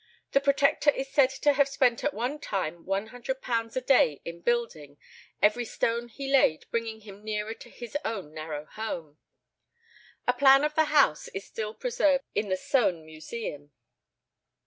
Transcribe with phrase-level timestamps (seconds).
[0.31, 4.97] The Protector is said to have spent at one time £100 a day in building,
[5.43, 9.19] every stone he laid bringing him nearer to his own narrow home.
[10.27, 13.73] A plan of the house is still preserved in the Soane Museum.